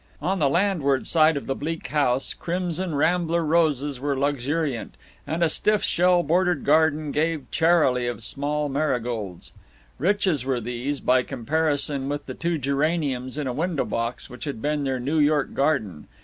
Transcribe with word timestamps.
On 0.19 0.39
the 0.39 0.49
landward 0.49 1.05
side 1.05 1.37
of 1.37 1.45
the 1.45 1.53
bleak 1.53 1.85
house, 1.89 2.33
crimson 2.33 2.95
rambler 2.95 3.45
roses 3.45 3.99
were 3.99 4.17
luxuriant, 4.17 4.95
and 5.27 5.43
a 5.43 5.47
stiff 5.47 5.83
shell 5.83 6.23
bordered 6.23 6.65
garden 6.65 7.11
gave 7.11 7.51
charily 7.51 8.07
of 8.07 8.23
small 8.23 8.67
marigolds. 8.67 9.51
Riches 9.99 10.43
were 10.43 10.59
these, 10.59 11.01
by 11.01 11.21
comparison 11.21 12.09
with 12.09 12.25
the 12.25 12.33
two 12.33 12.57
geraniums 12.57 13.37
in 13.37 13.45
a 13.45 13.53
window 13.53 13.85
box 13.85 14.27
which 14.27 14.45
had 14.45 14.59
been 14.59 14.85
their 14.85 14.99
New 14.99 15.19
York 15.19 15.53
garden. 15.53 16.07